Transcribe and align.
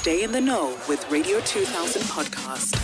Stay 0.00 0.24
in 0.24 0.32
the 0.32 0.40
know 0.40 0.78
with 0.88 1.06
Radio 1.10 1.40
2000 1.40 2.00
podcast. 2.04 2.74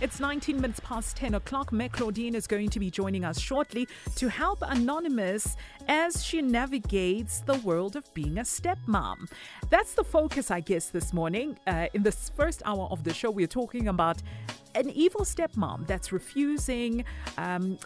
It's 0.00 0.18
19 0.18 0.60
minutes 0.60 0.80
past 0.80 1.16
10 1.16 1.34
o'clock. 1.34 1.70
Meg 1.70 1.92
Claudine 1.92 2.34
is 2.34 2.48
going 2.48 2.70
to 2.70 2.80
be 2.80 2.90
joining 2.90 3.24
us 3.24 3.38
shortly 3.38 3.86
to 4.16 4.28
help 4.28 4.58
Anonymous 4.62 5.56
as 5.86 6.24
she 6.24 6.42
navigates 6.42 7.38
the 7.38 7.54
world 7.58 7.94
of 7.94 8.12
being 8.14 8.38
a 8.38 8.42
stepmom. 8.42 9.30
That's 9.70 9.94
the 9.94 10.02
focus, 10.02 10.50
I 10.50 10.58
guess, 10.58 10.88
this 10.88 11.12
morning. 11.12 11.56
Uh, 11.68 11.86
in 11.94 12.02
this 12.02 12.32
first 12.36 12.62
hour 12.64 12.88
of 12.90 13.04
the 13.04 13.14
show, 13.14 13.30
we're 13.30 13.46
talking 13.46 13.86
about 13.86 14.20
an 14.74 14.90
evil 14.90 15.20
stepmom 15.20 15.86
that's 15.86 16.10
refusing 16.10 17.04
um, 17.38 17.78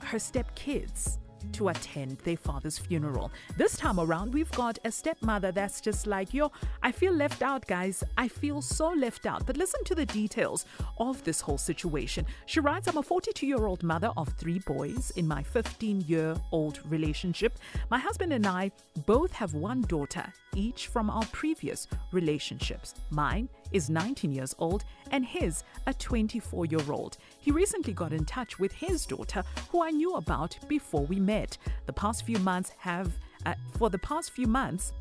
her 0.00 0.18
stepkids 0.18 1.16
to 1.52 1.68
attend 1.68 2.18
their 2.18 2.36
father's 2.36 2.78
funeral. 2.78 3.30
This 3.56 3.76
time 3.76 4.00
around, 4.00 4.32
we've 4.32 4.50
got 4.52 4.78
a 4.84 4.90
stepmother 4.90 5.52
that's 5.52 5.80
just 5.80 6.06
like, 6.06 6.34
yo, 6.34 6.50
I 6.82 6.92
feel 6.92 7.12
left 7.12 7.42
out, 7.42 7.66
guys. 7.66 8.02
I 8.18 8.28
feel 8.28 8.62
so 8.62 8.88
left 8.90 9.26
out. 9.26 9.46
But 9.46 9.56
listen 9.56 9.84
to 9.84 9.94
the 9.94 10.06
details 10.06 10.66
of 10.98 11.22
this 11.24 11.40
whole 11.40 11.58
situation. 11.58 12.26
She 12.46 12.60
writes, 12.60 12.88
I'm 12.88 12.96
a 12.96 13.02
42 13.02 13.46
year 13.46 13.66
old 13.66 13.82
mother 13.82 14.12
of 14.16 14.28
three 14.34 14.58
boys 14.60 15.12
in 15.16 15.26
my 15.26 15.42
15 15.42 16.02
year 16.02 16.36
old 16.52 16.80
relationship. 16.90 17.58
My 17.90 17.98
husband 17.98 18.32
and 18.32 18.46
I 18.46 18.70
both 19.06 19.32
have 19.32 19.54
one 19.54 19.82
daughter, 19.82 20.32
each 20.54 20.88
from 20.88 21.10
our 21.10 21.24
previous 21.26 21.86
relationships. 22.12 22.94
Mine 23.10 23.48
is 23.72 23.90
19 23.90 24.32
years 24.32 24.54
old 24.58 24.84
and 25.10 25.24
his 25.24 25.64
a 25.86 25.94
24 25.94 26.66
year 26.66 26.80
old. 26.90 27.16
He 27.40 27.50
recently 27.50 27.92
got 27.92 28.12
in 28.12 28.24
touch 28.24 28.58
with 28.58 28.72
his 28.72 29.06
daughter, 29.06 29.44
who 29.70 29.82
I 29.82 29.90
knew 29.90 30.14
about 30.14 30.56
before 30.68 31.04
we 31.04 31.20
met. 31.20 31.58
The 31.86 31.92
past 31.92 32.24
few 32.24 32.38
months 32.38 32.72
have, 32.78 33.12
uh, 33.46 33.54
for 33.78 33.90
the 33.90 33.98
past 33.98 34.30
few 34.30 34.46
months, 34.46 34.92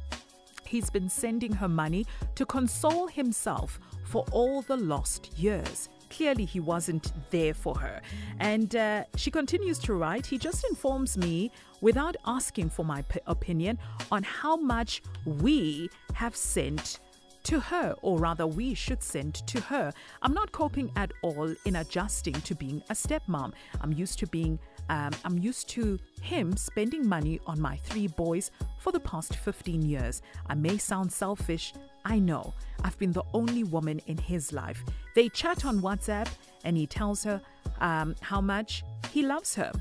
he's 0.65 0.89
been 0.89 1.09
sending 1.09 1.53
her 1.53 1.69
money 1.69 2.05
to 2.35 2.45
console 2.45 3.07
himself 3.07 3.79
for 4.05 4.25
all 4.31 4.61
the 4.61 4.77
lost 4.77 5.37
years. 5.37 5.89
Clearly, 6.15 6.45
he 6.45 6.59
wasn't 6.59 7.11
there 7.31 7.53
for 7.53 7.75
her. 7.75 8.01
And 8.39 8.75
uh, 8.75 9.03
she 9.15 9.31
continues 9.31 9.79
to 9.79 9.93
write 9.93 10.25
He 10.25 10.37
just 10.37 10.63
informs 10.65 11.17
me 11.17 11.51
without 11.81 12.15
asking 12.25 12.69
for 12.69 12.85
my 12.85 13.01
p- 13.03 13.19
opinion 13.27 13.79
on 14.11 14.23
how 14.23 14.55
much 14.55 15.01
we 15.25 15.89
have 16.13 16.35
sent 16.35 16.99
to 17.43 17.59
her, 17.59 17.95
or 18.01 18.17
rather, 18.19 18.47
we 18.47 18.73
should 18.73 19.03
send 19.03 19.33
to 19.47 19.59
her. 19.61 19.91
I'm 20.21 20.33
not 20.33 20.51
coping 20.51 20.91
at 20.95 21.11
all 21.21 21.53
in 21.65 21.75
adjusting 21.77 22.33
to 22.33 22.55
being 22.55 22.81
a 22.89 22.93
stepmom. 22.93 23.53
I'm 23.81 23.91
used 23.91 24.19
to 24.19 24.27
being 24.27 24.59
um, 24.89 25.11
I'm 25.23 25.37
used 25.37 25.69
to 25.69 25.97
him 26.21 26.57
spending 26.57 27.07
money 27.07 27.39
on 27.47 27.59
my 27.59 27.77
three 27.77 28.07
boys 28.07 28.51
for 28.79 28.91
the 28.91 28.99
past 28.99 29.35
15 29.37 29.81
years. 29.81 30.21
I 30.47 30.55
may 30.55 30.77
sound 30.77 31.11
selfish, 31.11 31.73
I 32.05 32.19
know. 32.19 32.53
I've 32.83 32.97
been 32.97 33.11
the 33.11 33.23
only 33.33 33.63
woman 33.63 34.01
in 34.07 34.17
his 34.17 34.51
life. 34.51 34.83
They 35.15 35.29
chat 35.29 35.65
on 35.65 35.81
WhatsApp 35.81 36.27
and 36.63 36.75
he 36.75 36.85
tells 36.85 37.23
her 37.23 37.41
um, 37.79 38.15
how 38.21 38.41
much 38.41 38.83
he 39.11 39.23
loves 39.23 39.55
her. 39.55 39.71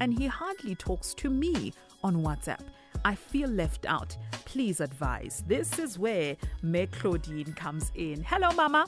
And 0.00 0.18
he 0.18 0.26
hardly 0.26 0.74
talks 0.74 1.14
to 1.14 1.30
me 1.30 1.72
on 2.02 2.16
WhatsApp. 2.16 2.60
I 3.04 3.14
feel 3.14 3.48
left 3.48 3.86
out. 3.86 4.16
Please 4.44 4.80
advise. 4.80 5.44
This 5.46 5.78
is 5.78 5.98
where 5.98 6.36
Meg 6.62 6.92
Claudine 6.92 7.52
comes 7.54 7.92
in. 7.94 8.22
Hello, 8.24 8.50
Mama. 8.52 8.86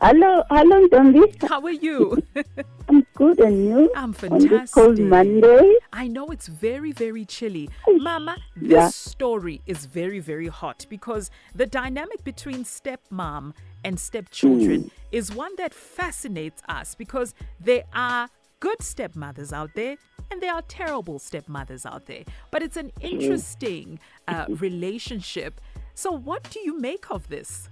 Hello, 0.00 0.44
hello, 0.50 0.88
Ntombi. 0.88 1.48
How 1.48 1.60
are 1.62 1.70
you? 1.70 2.22
I'm 3.20 3.26
good, 3.34 3.40
and 3.40 3.64
you? 3.64 3.90
I'm 3.96 4.04
On 4.04 4.10
this 4.12 4.20
fantastic. 4.20 4.70
cold 4.72 4.98
Monday. 4.98 5.74
I 5.92 6.06
know 6.08 6.26
it's 6.28 6.46
very, 6.46 6.92
very 6.92 7.24
chilly. 7.24 7.68
Mama, 7.88 8.36
this 8.56 8.72
Yeah. 8.72 8.88
story 8.88 9.60
is 9.66 9.86
very, 9.86 10.20
very 10.20 10.46
hot 10.48 10.86
because 10.88 11.30
the 11.54 11.66
dynamic 11.66 12.22
between 12.24 12.64
stepmom 12.64 13.54
and 13.84 13.98
stepchildren 13.98 14.84
Mm. 14.84 14.90
is 15.12 15.34
one 15.34 15.54
that 15.56 15.74
fascinates 15.74 16.62
us 16.68 16.94
because 16.94 17.34
there 17.60 17.84
are 17.92 18.28
good 18.60 18.82
stepmothers 18.82 19.52
out 19.52 19.74
there 19.74 19.96
and 20.30 20.40
there 20.40 20.52
are 20.54 20.62
terrible 20.62 21.18
stepmothers 21.18 21.84
out 21.86 22.06
there. 22.06 22.24
But 22.50 22.62
it's 22.62 22.76
an 22.76 22.92
interesting 23.00 23.98
uh, 24.28 24.44
relationship. 24.48 25.60
So, 25.94 26.12
what 26.12 26.48
do 26.50 26.60
you 26.60 26.78
make 26.78 27.10
of 27.10 27.28
this? 27.28 27.68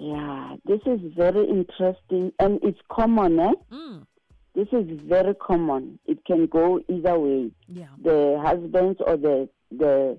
Yeah, 0.00 0.54
this 0.64 0.80
is 0.86 1.00
very 1.16 1.44
interesting, 1.48 2.32
and 2.38 2.60
it's 2.62 2.78
common, 2.88 3.40
eh? 3.40 3.52
Mm, 3.72 4.06
This 4.54 4.68
is 4.72 4.86
very 5.02 5.34
common. 5.34 5.98
It 6.06 6.24
can 6.24 6.46
go 6.46 6.80
either 6.88 7.18
way. 7.18 7.50
yeah. 7.66 7.88
The 8.02 8.40
husband's 8.44 9.00
or 9.04 9.16
the 9.16 9.48
the 9.72 10.18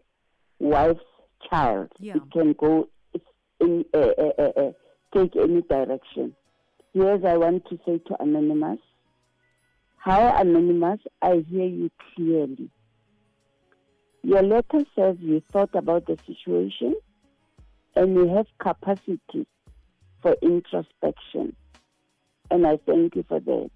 wife's 0.59 0.99
child. 1.49 1.87
Yeah. 1.99 2.15
It 2.17 2.23
can 2.31 2.53
go 2.53 2.89
in 3.61 3.85
uh, 3.93 3.97
uh, 3.97 4.51
uh, 4.57 4.71
take 5.15 5.35
any 5.37 5.61
direction. 5.61 6.35
Here's 6.93 7.23
I 7.23 7.37
want 7.37 7.65
to 7.69 7.79
say 7.85 7.99
to 8.07 8.15
Anonymous. 8.21 8.79
Hi, 10.03 10.41
Anonymous. 10.41 10.99
I 11.21 11.45
hear 11.49 11.65
you 11.67 11.89
clearly. 12.15 12.69
Your 14.23 14.43
letter 14.43 14.83
says 14.95 15.15
you 15.21 15.41
thought 15.51 15.73
about 15.73 16.05
the 16.07 16.17
situation 16.27 16.95
and 17.95 18.13
you 18.15 18.27
have 18.35 18.47
capacity 18.59 19.47
for 20.21 20.35
introspection. 20.41 21.55
And 22.51 22.65
I 22.65 22.77
thank 22.85 23.15
you 23.15 23.23
for 23.27 23.39
that. 23.39 23.69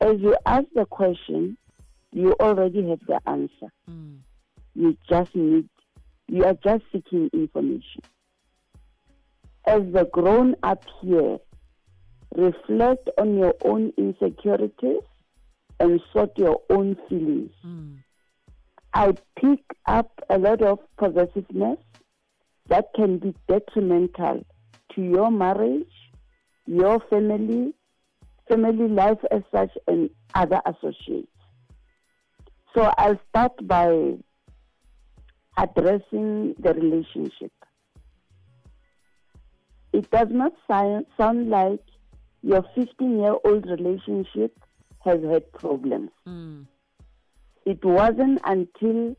As 0.00 0.20
you 0.20 0.36
ask 0.46 0.66
the 0.74 0.84
question, 0.86 1.56
you 2.12 2.32
already 2.40 2.88
have 2.90 3.00
the 3.06 3.20
answer. 3.26 3.72
Mm, 3.90 4.18
You 4.74 4.96
just 5.08 5.34
need, 5.34 5.68
you 6.28 6.44
are 6.44 6.54
just 6.64 6.84
seeking 6.92 7.30
information. 7.32 8.02
As 9.66 9.82
the 9.92 10.04
grown 10.12 10.54
up 10.62 10.84
here, 11.02 11.38
reflect 12.34 13.08
on 13.18 13.36
your 13.38 13.54
own 13.64 13.92
insecurities 13.96 15.00
and 15.80 16.00
sort 16.12 16.36
your 16.38 16.60
own 16.70 16.96
feelings. 17.08 17.50
mm, 17.64 17.96
I 18.94 19.12
pick 19.38 19.60
up 19.86 20.10
a 20.30 20.38
lot 20.38 20.62
of 20.62 20.78
possessiveness 20.96 21.78
that 22.68 22.86
can 22.94 23.18
be 23.18 23.34
detrimental 23.48 24.44
to 24.96 25.02
your 25.02 25.30
marriage, 25.30 25.92
your 26.66 27.00
family, 27.08 27.72
family 28.48 28.88
life 28.88 29.18
as 29.30 29.42
such, 29.54 29.70
and 29.86 30.10
other 30.34 30.60
associates. 30.66 31.28
So 32.74 32.92
I'll 32.98 33.20
start 33.30 33.52
by 33.66 34.14
addressing 35.56 36.54
the 36.58 36.74
relationship. 36.74 37.52
It 39.92 40.10
does 40.10 40.28
not 40.30 40.52
sound, 40.68 41.48
like 41.48 41.80
your 42.42 42.64
15 42.74 43.18
year 43.18 43.36
old 43.44 43.66
relationship 43.66 44.58
has 45.00 45.20
had 45.22 45.50
problems 45.52 46.10
mm, 46.28 46.66
it 47.64 47.84
wasn't 47.84 48.40
until 48.44 49.16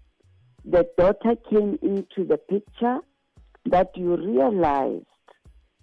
the 0.63 0.87
daughter 0.97 1.35
came 1.49 1.77
into 1.81 2.25
the 2.25 2.37
picture 2.37 2.99
that 3.65 3.95
you 3.95 4.15
realized 4.15 5.05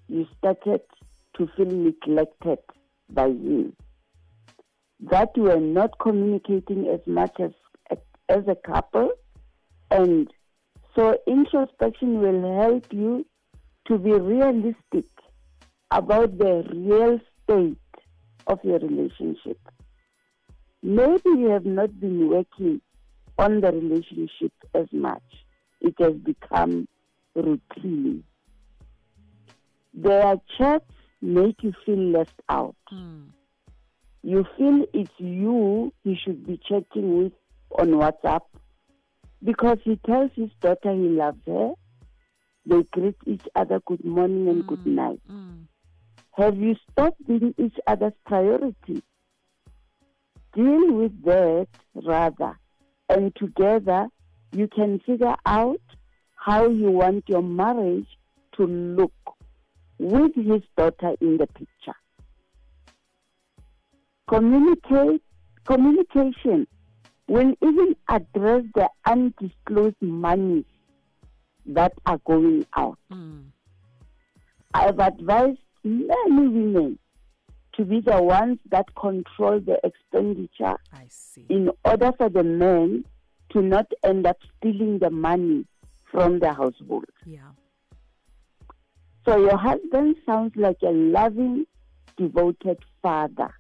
you 0.09 0.27
started 0.39 0.81
to 1.37 1.49
feel 1.57 1.67
neglected 1.67 2.59
by 3.09 3.27
you, 3.27 3.75
That 5.01 5.31
you 5.37 5.45
were 5.45 5.61
not 5.61 5.99
communicating 5.99 6.87
as 6.89 7.01
much 7.07 7.35
as 7.41 7.53
as 8.29 8.49
a 8.49 8.55
couple, 8.55 9.11
and 9.91 10.33
so 10.97 11.19
introspection 11.27 12.21
will 12.21 12.61
help 12.63 12.91
you 12.91 13.27
to 13.87 13.99
be 13.99 14.13
realistic 14.13 15.05
about 15.91 16.39
the 16.39 16.65
real 16.73 17.21
state 17.43 17.77
of 18.47 18.59
your 18.65 18.79
relationship 18.79 19.59
maybe 20.85 21.31
you 21.31 21.49
have 21.49 21.65
not 21.65 21.99
been 21.99 22.29
working 22.29 22.81
on 23.39 23.61
the 23.63 23.73
relationship 23.73 24.53
as 24.75 24.87
much. 24.93 25.23
It 25.81 25.95
has 25.99 26.13
become 26.13 26.87
routine. 27.35 28.23
Their 29.95 30.37
chats 30.59 30.85
make 31.23 31.63
you 31.63 31.73
feel 31.87 31.99
left 31.99 32.35
out. 32.49 32.77
mm, 32.93 33.27
You 34.23 34.45
feel 34.59 34.85
it's 34.93 35.13
you 35.19 35.93
he 36.03 36.17
should 36.17 36.47
be 36.47 36.59
chatting 36.69 37.19
with 37.19 37.33
on 37.79 37.89
WhatsApp 37.93 38.43
because 39.43 39.79
he 39.85 39.97
tells 40.07 40.31
his 40.35 40.51
daughter 40.61 40.93
he 40.93 41.09
loves 41.09 41.39
her. 41.47 41.73
They 42.67 42.83
greet 42.93 43.17
each 43.27 43.47
other 43.55 43.81
good 43.87 44.05
morning 44.05 44.49
and 44.49 44.67
good 44.67 44.87
night. 44.87 45.21
mm. 45.31 45.65
Have 46.33 46.57
you 46.59 46.75
stopped 46.91 47.25
being 47.27 47.55
each 47.59 47.77
other's 47.87 48.15
priority? 48.27 49.03
Deal 50.55 50.93
with 50.93 51.23
that 51.25 51.69
rather, 51.95 52.59
and 53.09 53.35
together 53.37 54.07
you 54.53 54.69
can 54.69 55.01
figure 55.01 55.35
out 55.47 55.81
how 56.37 56.69
you 56.69 56.91
want 56.91 57.25
your 57.29 57.43
marriage 57.43 58.07
to 58.57 58.67
look 58.67 59.13
with 59.99 60.35
his 60.35 60.63
daughter 60.77 61.15
in 61.21 61.37
the 61.39 61.47
picture. 61.47 61.97
Communicate, 64.29 65.23
communication 65.65 66.67
will 67.29 67.55
even 67.63 67.97
address 68.09 68.65
the 68.75 68.89
undisclosed 69.07 70.01
money 70.01 70.65
that 71.67 71.93
are 72.07 72.19
going 72.27 72.67
out. 72.77 72.99
Mm. 73.13 73.47
I've 74.73 74.99
advised 74.99 75.59
many 75.83 76.49
women 76.49 76.99
to 77.77 77.85
be 77.85 78.01
the 78.01 78.23
ones 78.23 78.59
that 78.71 78.87
control 78.95 79.61
the 79.61 79.79
expenditure 79.85 80.77
I 80.93 81.07
see. 81.09 81.47
in 81.49 81.71
order 81.85 82.13
for 82.17 82.29
the 82.29 82.45
men 82.45 83.05
to 83.51 83.63
not 83.63 83.87
end 84.05 84.27
up 84.27 84.39
stealing 84.59 84.99
the 84.99 85.11
money 85.11 85.67
from 86.11 86.39
the 86.39 86.53
household. 86.53 87.07
Yeah. 87.25 87.51
So 89.25 89.39
your 89.39 89.57
husband 89.57 90.17
sounds 90.27 90.53
like 90.55 90.79
a 90.83 90.91
loving, 90.91 91.67
devoted 92.17 92.79
father, 93.03 93.55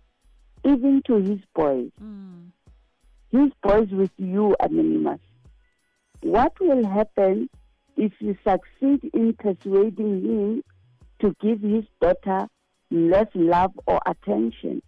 even 0.64 1.02
to 1.06 1.14
his 1.14 1.40
boys. 1.55 1.90
Mm. 2.02 2.50
His 3.32 3.50
boys 3.62 3.88
with 3.90 4.12
you, 4.19 4.55
Anonymous. 4.61 5.20
What 6.20 6.52
will 6.61 6.87
happen 6.87 7.49
if 7.96 8.12
you 8.20 8.37
succeed 8.46 9.11
in 9.12 9.34
persuading 9.38 10.22
him 10.22 10.62
to 11.20 11.34
give 11.40 11.61
his 11.61 11.84
daughter 12.00 12.46
less 12.90 13.28
love 13.34 13.72
or 13.87 14.00
attention? 14.06 14.82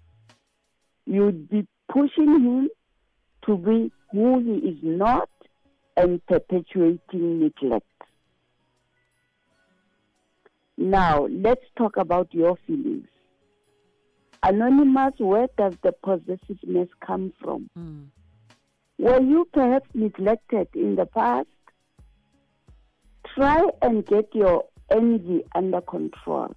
You'd 1.06 1.48
be 1.48 1.66
pushing 1.88 2.28
him 2.28 2.68
to 3.46 3.56
be 3.56 3.92
who 4.12 4.40
he 4.40 4.68
is 4.68 4.78
not 4.82 5.30
and 5.96 6.24
perpetuating 6.26 7.40
neglect. 7.40 7.86
Now, 10.78 11.26
let's 11.30 11.64
talk 11.76 11.96
about 11.96 12.32
your 12.32 12.56
feelings. 12.66 13.08
Anonymous, 14.42 15.14
where 15.18 15.48
does 15.56 15.74
the 15.82 15.92
possessiveness 15.92 16.88
come 17.04 17.32
from? 17.40 17.70
Mm. 17.78 18.06
Were 18.98 19.20
you 19.20 19.48
perhaps 19.52 19.88
neglected 19.94 20.68
in 20.74 20.96
the 20.96 21.06
past? 21.06 21.48
Try 23.34 23.64
and 23.82 24.06
get 24.06 24.34
your 24.34 24.64
envy 24.90 25.42
under 25.54 25.80
control. 25.80 26.54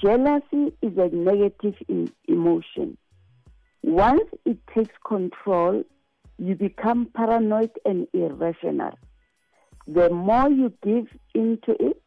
Jealousy 0.00 0.72
is 0.82 0.96
a 0.96 1.08
negative 1.14 1.76
emotion. 2.26 2.96
Once 3.82 4.28
it 4.44 4.58
takes 4.74 4.94
control, 5.06 5.84
you 6.38 6.54
become 6.54 7.06
paranoid 7.14 7.70
and 7.84 8.06
irrational. 8.14 8.98
The 9.86 10.10
more 10.10 10.50
you 10.50 10.72
give 10.82 11.06
into 11.34 11.76
it, 11.78 11.99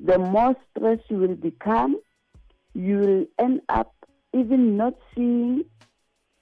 the 0.00 0.18
more 0.18 0.54
stressed 0.70 1.04
you 1.08 1.18
will 1.18 1.34
become. 1.34 2.00
You 2.74 2.98
will 2.98 3.26
end 3.38 3.62
up 3.68 3.94
even 4.34 4.76
not 4.76 4.94
seeing 5.14 5.64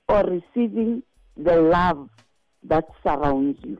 or 0.08 0.22
receiving 0.22 1.02
the 1.36 1.60
love 1.60 2.10
that 2.64 2.86
surrounds 3.02 3.58
you. 3.64 3.78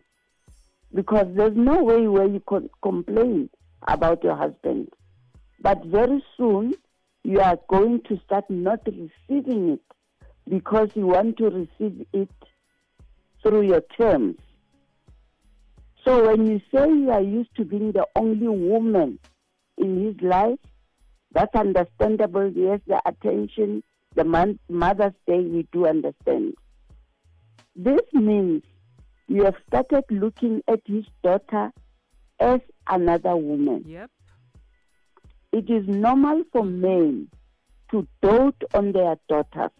Because 0.94 1.26
there's 1.34 1.56
no 1.56 1.82
way 1.82 2.06
where 2.06 2.26
you 2.26 2.40
can 2.48 2.70
complain 2.82 3.50
about 3.88 4.22
your 4.22 4.36
husband. 4.36 4.88
But 5.60 5.84
very 5.86 6.22
soon, 6.36 6.74
you 7.24 7.40
are 7.40 7.58
going 7.68 8.02
to 8.02 8.20
start 8.24 8.48
not 8.48 8.80
receiving 8.86 9.70
it 9.70 9.80
because 10.48 10.90
you 10.94 11.06
want 11.06 11.38
to 11.38 11.44
receive 11.50 12.06
it 12.12 12.30
through 13.42 13.62
your 13.62 13.82
terms. 13.98 14.36
So 16.04 16.26
when 16.26 16.46
you 16.46 16.60
say 16.72 16.86
you 16.86 17.10
are 17.10 17.22
used 17.22 17.54
to 17.56 17.64
being 17.64 17.92
the 17.92 18.06
only 18.14 18.46
woman 18.46 19.18
in 19.78 20.04
his 20.04 20.20
life, 20.20 20.58
that's 21.32 21.54
understandable. 21.54 22.50
Yes, 22.54 22.80
the 22.86 23.00
attention, 23.06 23.82
the 24.14 24.24
Mother's 24.68 25.14
Day, 25.26 25.40
we 25.40 25.66
do 25.72 25.86
understand. 25.86 26.54
This 27.76 28.02
means 28.12 28.62
you 29.26 29.44
have 29.44 29.56
started 29.66 30.04
looking 30.10 30.62
at 30.68 30.80
his 30.86 31.04
daughter 31.22 31.72
as 32.38 32.60
another 32.86 33.36
woman. 33.36 33.84
Yep. 33.86 34.10
It 35.52 35.70
is 35.70 35.86
normal 35.88 36.44
for 36.52 36.64
men 36.64 37.28
to 37.90 38.06
dote 38.20 38.62
on 38.74 38.92
their 38.92 39.16
daughters. 39.28 39.70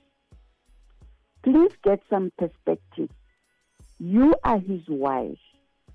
Please 1.43 1.73
get 1.83 2.01
some 2.09 2.33
perspective. 2.39 3.11
You 3.99 4.35
are 4.45 4.59
his 4.59 4.83
wife. 4.89 5.39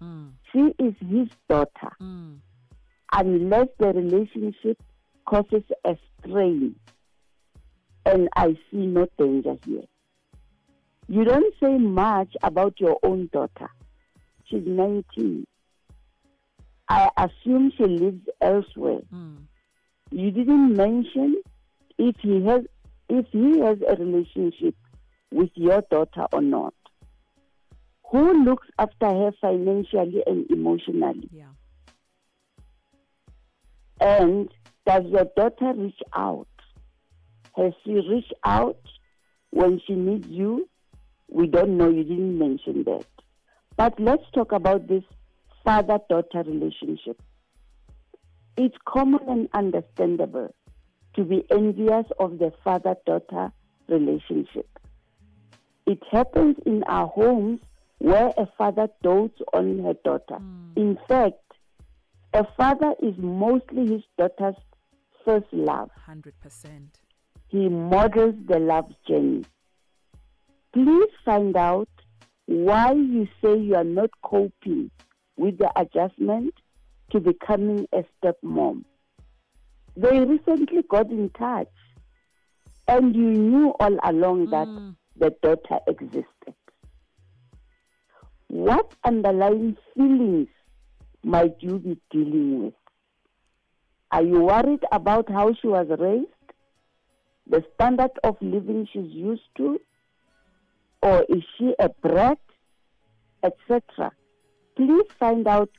Mm. 0.01 0.31
She 0.51 0.73
is 0.79 0.93
his 0.99 1.29
daughter. 1.49 1.91
Mm. 2.01 2.39
Unless 3.11 3.67
the 3.79 3.87
relationship 3.87 4.81
causes 5.25 5.63
a 5.85 5.97
strain, 6.19 6.75
and 8.05 8.29
I 8.35 8.57
see 8.69 8.85
no 8.85 9.07
danger 9.17 9.55
here. 9.65 9.83
You 11.07 11.23
don't 11.23 11.53
say 11.61 11.77
much 11.77 12.35
about 12.43 12.79
your 12.79 12.99
own 13.03 13.29
daughter. 13.33 13.69
She's 14.45 14.63
19. 14.65 15.45
I 16.87 17.09
assume 17.17 17.71
she 17.77 17.83
lives 17.85 18.27
elsewhere. 18.41 19.01
Mm. 19.13 19.37
You 20.11 20.31
didn't 20.31 20.75
mention 20.75 21.41
if 21.97 22.15
he 22.19 22.43
has 22.45 22.61
if 23.09 23.25
he 23.31 23.59
has 23.59 23.77
a 23.87 23.95
relationship 23.95 24.75
with 25.31 25.49
your 25.55 25.83
daughter 25.89 26.25
or 26.31 26.41
not. 26.41 26.73
Who 28.11 28.43
looks 28.43 28.67
after 28.79 29.07
her 29.07 29.31
financially 29.39 30.23
and 30.25 30.49
emotionally? 30.49 31.29
Yeah. 31.31 31.45
And 33.99 34.49
does 34.85 35.03
your 35.07 35.25
daughter 35.35 35.73
reach 35.75 35.99
out? 36.13 36.47
Has 37.55 37.73
she 37.83 37.93
reached 37.93 38.33
out 38.45 38.79
when 39.49 39.81
she 39.85 39.93
needs 39.93 40.27
you? 40.27 40.67
We 41.29 41.47
don't 41.47 41.77
know. 41.77 41.89
You 41.89 42.03
didn't 42.03 42.37
mention 42.37 42.83
that. 42.85 43.05
But 43.75 43.99
let's 43.99 44.23
talk 44.33 44.51
about 44.51 44.87
this 44.87 45.03
father 45.63 45.99
daughter 46.09 46.43
relationship. 46.43 47.21
It's 48.57 48.75
common 48.85 49.21
and 49.27 49.49
understandable 49.53 50.53
to 51.15 51.23
be 51.23 51.45
envious 51.49 52.05
of 52.19 52.39
the 52.39 52.51
father 52.63 52.95
daughter 53.05 53.51
relationship. 53.87 54.67
It 55.85 56.01
happens 56.11 56.57
in 56.65 56.83
our 56.83 57.07
homes 57.07 57.61
where 57.99 58.31
a 58.37 58.47
father 58.57 58.89
dotes 59.01 59.39
on 59.53 59.79
her 59.83 59.93
daughter. 60.03 60.35
Hmm. 60.35 60.71
In 60.75 60.97
fact, 61.07 61.48
a 62.33 62.45
father 62.57 62.93
is 63.01 63.15
mostly 63.17 63.87
his 63.87 64.03
daughter's 64.17 64.55
first 65.25 65.47
love. 65.51 65.89
100%. 66.07 66.31
He 67.47 67.67
models 67.69 68.35
the 68.47 68.59
love 68.59 68.91
journey. 69.07 69.43
Please 70.73 71.09
find 71.25 71.55
out 71.57 71.89
why 72.45 72.93
you 72.93 73.27
say 73.41 73.57
you 73.57 73.75
are 73.75 73.83
not 73.83 74.09
coping 74.23 74.91
with 75.37 75.57
the 75.57 75.71
adjustment 75.75 76.53
to 77.11 77.19
becoming 77.19 77.87
a 77.93 78.03
stepmom. 78.21 78.83
They 79.97 80.19
recently 80.19 80.83
got 80.87 81.09
in 81.09 81.29
touch, 81.31 81.67
and 82.87 83.15
you 83.15 83.31
knew 83.31 83.69
all 83.79 83.97
along 84.03 84.51
that 84.51 84.67
Mm. 84.67 84.95
the 85.15 85.31
daughter 85.41 85.79
existed. 85.87 86.53
What 88.47 88.93
underlying 89.03 89.75
feelings 89.95 90.49
might 91.23 91.55
you 91.59 91.79
be 91.79 91.99
dealing 92.11 92.63
with? 92.65 92.73
Are 94.11 94.23
you 94.23 94.41
worried 94.41 94.83
about 94.91 95.29
how 95.29 95.53
she 95.53 95.67
was 95.67 95.87
raised? 95.99 96.27
The 97.47 97.63
standard 97.75 98.11
of 98.23 98.37
living 98.41 98.87
she's 98.91 99.11
used 99.11 99.49
to? 99.57 99.79
Or 101.01 101.25
is 101.29 101.43
she 101.57 101.73
a 101.79 101.89
brat? 101.89 102.39
Etc. 103.43 104.11
Please 104.75 105.05
find 105.19 105.47
out 105.47 105.69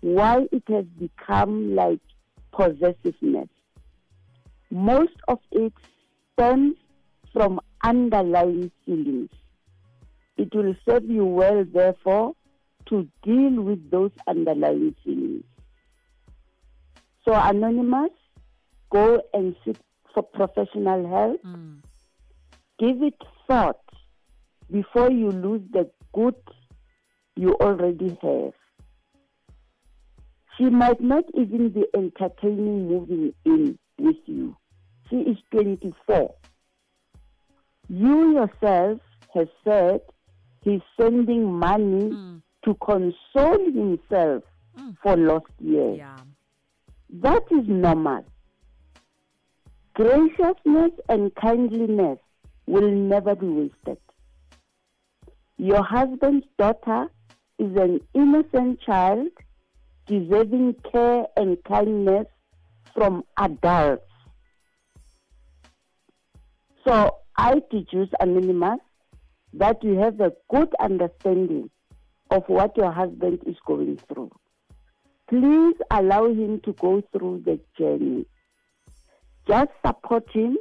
why 0.00 0.46
it 0.52 0.62
has 0.68 0.84
become 0.98 1.74
like 1.74 2.00
possessiveness. 2.52 3.48
Most 4.70 5.14
of 5.26 5.38
it 5.50 5.72
stems 6.32 6.76
from 7.32 7.60
underlying 7.82 8.70
feelings. 8.84 9.30
It 10.36 10.54
will 10.54 10.74
serve 10.88 11.04
you 11.04 11.24
well, 11.24 11.64
therefore, 11.64 12.34
to 12.88 13.08
deal 13.22 13.62
with 13.62 13.90
those 13.90 14.10
underlying 14.26 14.94
feelings. 15.04 15.44
So, 17.24 17.34
Anonymous, 17.34 18.10
go 18.90 19.20
and 19.34 19.54
seek 19.64 19.76
for 20.14 20.22
professional 20.22 21.08
help. 21.08 21.42
Mm. 21.42 21.80
Give 22.78 23.02
it 23.02 23.20
thought 23.46 23.80
before 24.70 25.10
you 25.10 25.30
lose 25.30 25.62
the 25.72 25.90
good 26.12 26.36
you 27.36 27.54
already 27.60 28.16
have. 28.22 28.52
She 30.56 30.64
might 30.64 31.00
not 31.00 31.24
even 31.34 31.68
be 31.70 31.84
entertaining 31.94 32.88
moving 32.88 33.32
in 33.44 33.78
with 33.98 34.16
you. 34.26 34.56
She 35.08 35.16
is 35.16 35.36
24. 35.52 36.34
You 37.88 38.32
yourself 38.32 39.00
have 39.34 39.48
said 39.64 40.00
he's 40.62 40.80
sending 41.00 41.52
money 41.52 42.10
Mm. 42.10 42.42
To 42.64 42.74
console 42.74 43.64
himself 43.72 44.42
Mm. 44.76 44.96
for 45.02 45.16
lost 45.16 45.46
years. 45.60 45.98
Yeah. 45.98 46.16
That 47.10 47.42
is 47.50 47.66
normal. 47.66 48.24
Graciousness 49.94 50.92
and 51.08 51.34
kindliness 51.34 52.18
will 52.66 52.88
never 52.90 53.34
be 53.34 53.46
wasted. 53.48 53.98
Your 55.56 55.82
husband's 55.82 56.46
daughter 56.58 57.08
is 57.58 57.74
an 57.76 58.00
innocent 58.14 58.80
child 58.80 59.28
deserving 60.06 60.74
care 60.92 61.26
and 61.36 61.58
kindness 61.64 62.26
from 62.94 63.24
adults. 63.38 64.04
So 66.86 67.16
I 67.36 67.60
deduce, 67.70 68.08
Anonymous, 68.20 68.80
that 69.54 69.82
you 69.82 69.98
have 69.98 70.20
a 70.20 70.32
good 70.48 70.72
understanding 70.78 71.70
of 72.30 72.44
what 72.48 72.76
your 72.76 72.92
husband 72.92 73.40
is 73.46 73.56
going 73.66 73.98
through. 74.08 74.30
Please 75.28 75.76
allow 75.90 76.26
him 76.26 76.60
to 76.60 76.72
go 76.74 77.02
through 77.12 77.42
the 77.44 77.60
journey. 77.78 78.26
Just 79.46 79.70
support 79.84 80.28
him 80.30 80.56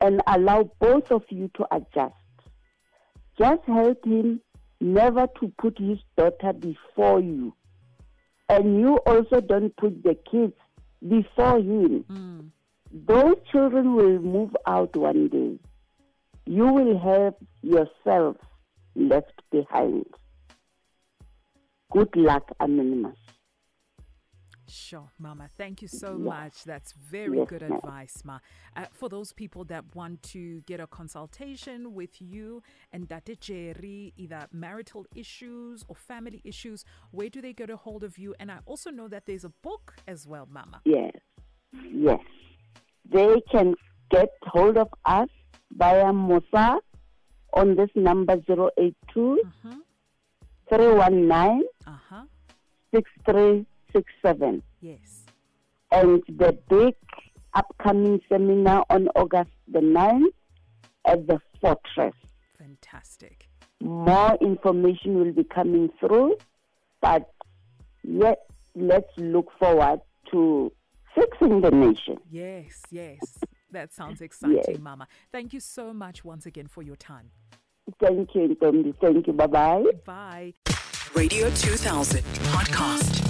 and 0.00 0.22
allow 0.26 0.70
both 0.80 1.10
of 1.10 1.22
you 1.28 1.50
to 1.56 1.66
adjust. 1.74 2.14
Just 3.38 3.62
help 3.66 4.04
him 4.04 4.40
never 4.80 5.26
to 5.40 5.52
put 5.58 5.78
his 5.78 5.98
daughter 6.16 6.52
before 6.52 7.20
you. 7.20 7.54
And 8.48 8.80
you 8.80 8.96
also 8.98 9.40
don't 9.40 9.76
put 9.76 10.02
the 10.02 10.16
kids 10.30 10.54
before 11.06 11.58
him. 11.58 12.04
Mm. 12.10 12.50
Those 12.92 13.36
children 13.52 13.94
will 13.94 14.18
move 14.18 14.56
out 14.66 14.96
one 14.96 15.28
day. 15.28 15.58
You 16.46 16.66
will 16.66 16.98
have 16.98 17.34
yourself 17.62 18.36
left 18.96 19.40
behind. 19.52 20.06
Good 21.90 22.14
luck, 22.16 22.50
Anonymous. 22.60 23.16
Sure, 24.68 25.10
Mama. 25.18 25.48
Thank 25.56 25.82
you 25.82 25.88
so 25.88 26.12
Yes. 26.16 26.20
much. 26.20 26.64
That's 26.64 26.92
very 26.92 27.38
Yes, 27.38 27.48
good 27.48 27.62
advice, 27.62 28.24
Ma. 28.24 28.38
Uh, 28.76 28.84
for 28.92 29.08
those 29.08 29.32
people 29.32 29.64
that 29.64 29.96
want 29.96 30.22
to 30.34 30.60
get 30.60 30.78
a 30.78 30.86
consultation 30.86 31.92
with 31.92 32.22
you 32.22 32.62
and 32.92 33.08
Date 33.08 33.40
Jerry, 33.40 34.12
either 34.16 34.46
marital 34.52 35.06
issues 35.16 35.84
or 35.88 35.96
family 35.96 36.40
issues, 36.44 36.84
where 37.10 37.28
do 37.28 37.40
they 37.40 37.52
get 37.52 37.68
a 37.68 37.76
hold 37.76 38.04
of 38.04 38.16
you? 38.16 38.32
And 38.38 38.48
I 38.52 38.58
also 38.64 38.90
know 38.92 39.08
that 39.08 39.26
there's 39.26 39.44
a 39.44 39.50
book 39.62 39.96
as 40.06 40.24
well, 40.28 40.46
Mama. 40.48 40.82
Yes, 40.84 41.16
yes. 41.92 42.20
They 43.12 43.40
can 43.50 43.74
get 44.12 44.28
hold 44.42 44.76
of 44.78 44.88
us 45.04 45.28
via 45.72 46.12
Musa 46.12 46.78
on 47.54 47.74
this 47.74 47.90
number 47.96 48.36
082 48.36 49.40
Mm-hmm. 49.64 49.80
319 50.70 51.62
Uh 51.86 51.90
huh. 52.08 52.22
6367. 52.94 54.62
Yes. 54.80 55.24
And 55.92 56.22
the 56.28 56.56
big 56.68 56.94
upcoming 57.54 58.20
seminar 58.28 58.84
on 58.90 59.08
August 59.16 59.50
the 59.68 59.80
9th 59.80 60.32
at 61.06 61.26
the 61.26 61.40
Fortress. 61.60 62.14
Fantastic. 62.58 63.48
More 63.80 64.36
information 64.40 65.14
will 65.18 65.32
be 65.32 65.44
coming 65.44 65.90
through, 65.98 66.36
but 67.00 67.32
yet 68.04 68.38
let's 68.74 69.10
look 69.16 69.48
forward 69.58 70.00
to 70.30 70.70
fixing 71.14 71.60
the 71.60 71.70
nation. 71.70 72.18
Yes, 72.30 72.82
yes. 72.90 73.18
That 73.72 73.92
sounds 73.92 74.20
exciting, 74.20 74.82
Mama. 74.82 75.06
Thank 75.32 75.52
you 75.52 75.60
so 75.60 75.92
much 75.92 76.24
once 76.24 76.44
again 76.46 76.66
for 76.66 76.82
your 76.82 76.96
time. 76.96 77.30
Thank 77.98 78.34
you, 78.34 78.48
Ntombi. 78.48 78.94
Thank 79.00 79.26
you. 79.26 79.32
Bye 79.32 79.46
bye. 79.46 79.84
Bye. 80.06 80.54
Radio 81.14 81.50
2000 81.50 82.22
podcast. 82.52 83.29